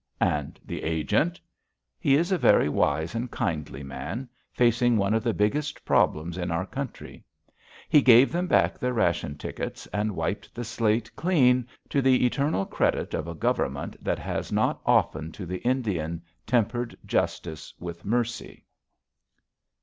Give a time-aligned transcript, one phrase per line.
[0.19, 1.39] And the agent?
[1.99, 6.49] He is a very wise and kindly man, facing one of the biggest problems in
[6.49, 7.23] our country.
[7.87, 12.65] He gave them back their ration tickets and wiped the slate clean, to the eternal
[12.65, 18.65] credit of a Government that has not often to the Indian tempered justice with mercy.